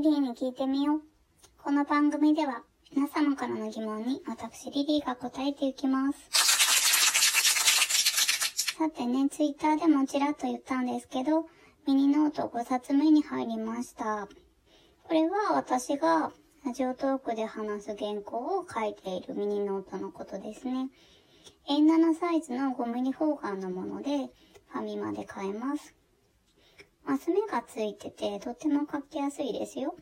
[0.00, 1.00] リリーに聞いてみよう。
[1.62, 2.62] この番組では
[2.96, 6.18] 皆様からの疑問に私リリーが答えていきます。
[8.78, 11.44] さてね、ツイッターでもちらっと言ったんですけど、
[11.86, 14.26] ミニノート5冊目に入りました。
[15.02, 16.32] これは私が
[16.64, 20.88] ラジオトークで話す原稿を書いているミニノートのことですね。
[21.68, 24.30] A7 サイズの 5mm 方眼のもので、
[24.68, 25.94] ファミマで買えます。
[27.10, 29.96] マス目がついてて、とても書きやすいですよ。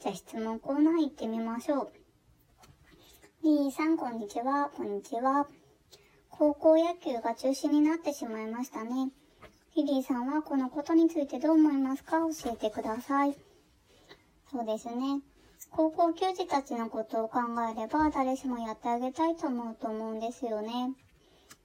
[0.00, 1.92] じゃあ質問コーナー行ってみましょう。
[3.44, 4.68] リーさん、こんにちは。
[4.76, 5.46] こんにちは。
[6.28, 9.12] 高校野球が中止になってしまいましたね。
[9.76, 12.18] リリーさんはこのことについてどう思いますか？
[12.18, 13.36] 教えてください。
[14.50, 15.20] そうですね。
[15.70, 17.38] 高校球児たちのことを考
[17.72, 20.90] えれば誰しもやってあげたいと思うと思うんですよね。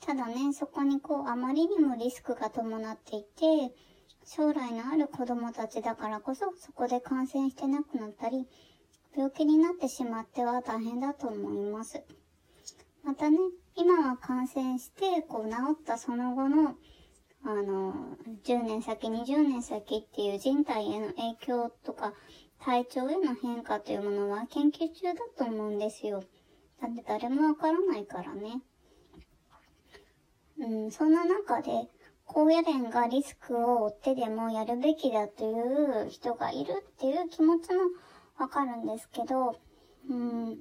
[0.00, 3.72] ただね、そこにこうあまりにもリスクが伴っていて、
[4.30, 8.46] 将来のある子供たちだからこそ、そこで感染してなくなったり、
[9.16, 12.02] 病気になってしまっては大変だと思います。
[13.02, 13.38] またね、
[13.74, 16.74] 今は感染して、こう治ったその後の、
[17.42, 17.94] あの、
[18.44, 22.12] 10年先、20年先っていう人体への影響とか、
[22.60, 26.22] 体調への変化というものは研究中だと思うんですよ。
[26.82, 28.60] だって誰もわからないからね。
[30.58, 31.88] うん、そんな中で、
[32.30, 37.80] 高野連がリスクを負ってでもやるべきだという人がいるっていう気持ちも
[38.38, 39.58] わかるんですけど、
[40.10, 40.58] うん、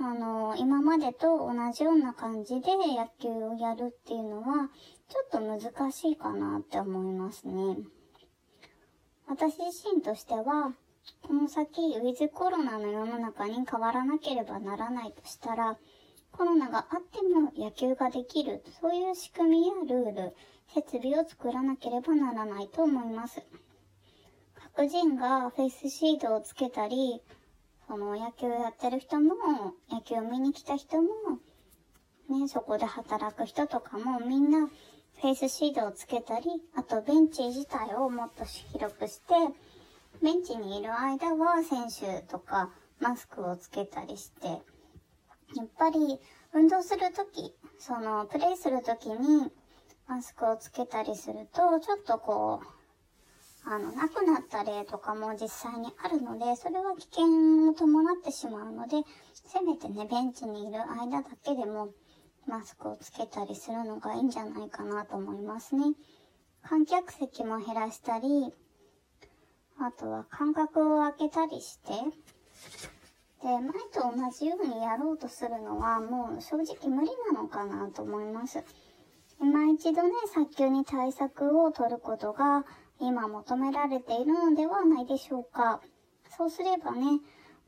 [0.00, 4.68] あの、今までと同じような感じで野球をやるっていうのは、
[5.08, 7.76] ちょっと難しいかなって思いますね。
[9.28, 10.72] 私自身としては、
[11.22, 15.78] この先、ウィズコロナの世の中に変わらなければならないとしたら、
[16.32, 20.34] コロナがあっても野球ができる、そういう仕組みやルール、
[20.74, 23.42] 設備を作らなければならないと思います。
[24.74, 27.20] 各人がフェイスシードをつけたり、
[27.88, 29.34] その野球やってる人も、
[29.90, 31.08] 野球を見に来た人も、
[32.28, 36.46] ね、そこで働く人とかもみんなフェイスシードをつけたり、
[36.76, 39.34] あとベンチ自体をもっと広くして、
[40.22, 44.54] ベンチにいる間は選手とかマスクをつけたりして、や
[45.64, 46.20] っぱり
[46.52, 49.50] 運動するとき、そのプレイするときに
[50.10, 61.90] マスクをつけたりすると、ちょっとこう、あの、なくなった例とかも実際にあるので、それは危険を伴ってしまうので、せめてね、ベンチにいる間だけでも、
[62.44, 65.94] マスクをつけたりするのがいいんじゃないかなと思いますね。
[66.64, 68.52] 観客席も減らしたり、
[69.78, 71.92] あとは間隔を空けたりして、
[73.42, 73.60] で、前
[73.92, 78.64] と同じようにやろうとするのはもう正直無理なのかなと思います。
[79.40, 82.64] 今一度ね、早急に対策を取ることが
[83.00, 85.80] 今求められているのではないでしょうか。
[86.36, 87.20] そうすればね、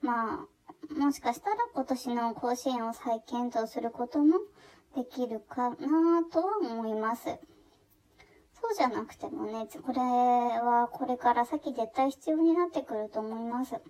[0.02, 0.46] ま
[0.90, 4.38] あ、もしかしたら今年の甲子園を再検討することも
[4.94, 7.24] できるかなとは思います。
[7.24, 13.80] そうじゃなくてもね、これはこれから先絶対必要になってくると思います。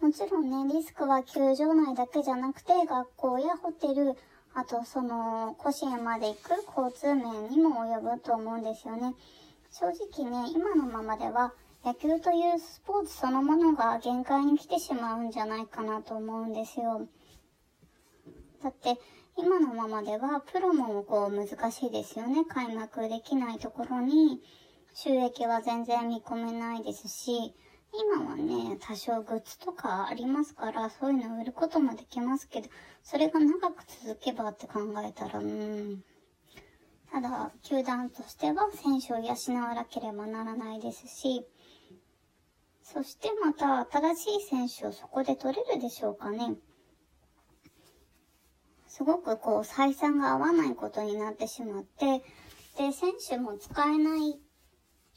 [0.00, 4.16] もちろんね、リスクは球場内だけじゃなくて、学校やホテル、
[4.54, 9.14] あと、その、甲子園まで行く交通面にも及ぶと思うんですよね。
[9.70, 11.54] 正直ね、今のままでは、
[11.84, 17.08] 野球というスポーツそのものが限界に来てしまうんじゃないかなと思うんですよ。
[18.62, 19.00] だって、
[19.38, 22.44] 今のままでは、プロもこう難しいですよね。
[22.44, 24.42] 開幕できないところに、
[24.92, 27.54] 収益は全然見込めないですし、
[27.94, 32.68] 今はね、多少グッズとかありますから、そういうのを売ることもできますけど、
[33.02, 36.02] それが長く続けばって考えたら、うん。
[37.10, 41.46] ただ、球団としては選手を養わなければならないですし、
[42.82, 46.56] そしてまた新しい選手をそこで取れるでしょうかね。
[48.88, 52.22] すごくこう採算が合わないことになってしまって、
[52.78, 54.40] で、選手も使えない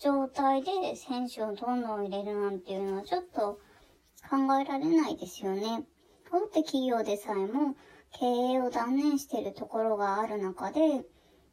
[0.06, 3.60] 状態で選手をどんどん入れるなんていうのはちょっと
[4.30, 5.84] 考えられないですよね。
[6.32, 7.76] 大手企業でさえも
[8.12, 10.80] 経営を断念しているところがある中で、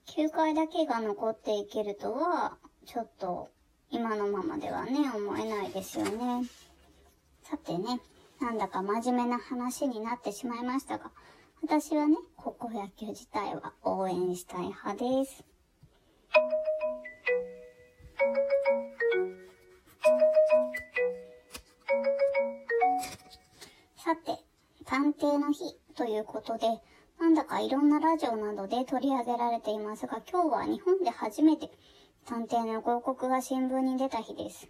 [0.06, 3.49] 9回だけが残っていけるとは、ちょっと
[3.88, 6.46] 今のままではね、思えないですよね。
[7.40, 8.00] さてね、
[8.38, 11.10] なんだか真面目な話になってしまいましたが、
[11.62, 15.51] 私はね、高校野球自体は応援したい派です。
[25.52, 26.66] 日ということで、
[27.20, 31.70] なんだかいろんなラジオなどで取り上げられていますが、今日は日本で初めて
[32.26, 34.69] 探偵の広告が新聞に出た日です。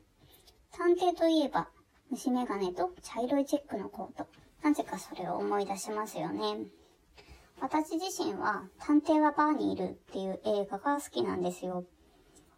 [0.71, 1.69] 探偵といえば、
[2.11, 4.27] 虫眼鏡と茶色いチェックのコート。
[4.63, 6.67] なぜかそれを思い出しますよね。
[7.61, 11.85] 私自身は、探偵はバーにいるっていう映画が好きなんですよ。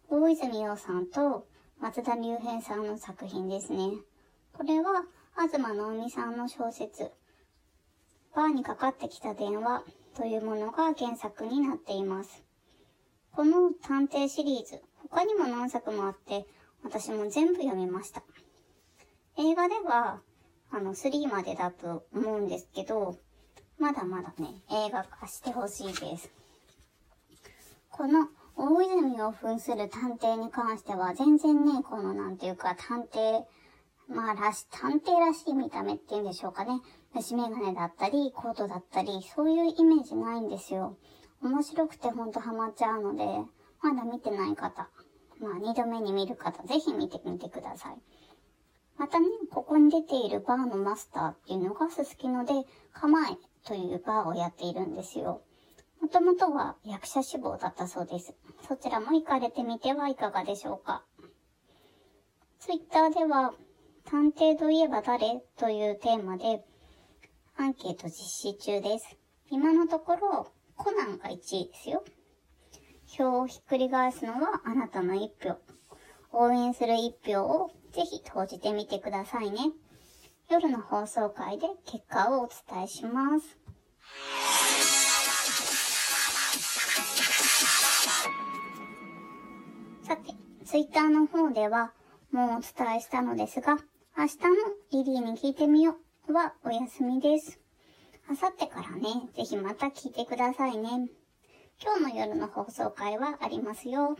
[0.09, 1.47] 大泉洋さんと
[1.79, 3.91] 松田龍平さんの作品ですね。
[4.53, 5.05] これは、
[5.35, 7.11] 東直美さんの小説、
[8.35, 9.83] バーにかかってきた電話
[10.13, 12.43] というものが原作になっています。
[13.31, 16.45] この探偵シリーズ、他にも何作もあって、
[16.83, 18.23] 私も全部読みました。
[19.37, 20.21] 映画では、
[20.69, 23.17] あの、3までだと思うんですけど、
[23.79, 26.29] まだまだね、映画化してほしいです。
[27.89, 28.27] この
[28.57, 33.43] 大泉を扮する探偵に関しては、全然ね、このなんていうか、探偵、
[34.07, 36.79] まあ、らし、探偵らしい見た目っていうんでしょうかね。
[37.13, 40.97] 虫眼鏡だったり、コートだったり、そういうイメージないんですよ。
[41.41, 43.25] 面白くてほんとハマっちゃうので、
[43.81, 44.89] まだ見てない方、
[45.39, 47.97] まあ、二度目に見る方、ぜひ見てみてください。
[48.97, 52.53] またね、ここに出ているバーのマスターっていうのがすすきので、
[52.93, 55.41] 構えというバーをやっているんですよ。
[56.01, 58.35] もともとは役者志望だったそうです。
[58.67, 61.03] そちらも行かれてみてはいかがでしょうか。
[62.59, 63.53] ツイッターでは、
[64.05, 66.63] 探偵といえば誰というテーマで、
[67.57, 69.17] アンケート実施中です。
[69.49, 72.03] 今のところ、コナンが1位ですよ。
[73.07, 75.57] 票をひっくり返すのはあなたの1票。
[76.31, 79.71] 応援する1票をぜひ投じてみてくださいね。
[80.49, 83.57] 夜の放送回で結果をお伝えします。
[90.03, 91.91] さて、ツイッターの方では
[92.31, 93.77] もうお伝えしたのですが、
[94.17, 94.49] 明日の
[94.93, 95.97] リリーに聞いてみよ
[96.29, 97.59] うはお休みです。
[98.31, 101.09] あさってからね、ぜひまた聞いてくださいね。
[101.83, 104.15] 今日の夜の放送回はありますよ。